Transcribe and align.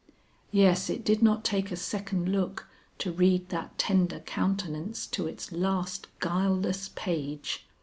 Yes, 0.51 0.89
it 0.89 1.03
did 1.05 1.21
not 1.21 1.45
take 1.45 1.69
a 1.71 1.75
second 1.75 2.27
look 2.27 2.67
to 2.97 3.11
read 3.11 3.49
that 3.49 3.77
tender 3.77 4.19
countenance 4.21 5.05
to 5.05 5.27
its 5.27 5.51
last 5.51 6.07
guileless 6.19 6.89
page. 6.95 7.67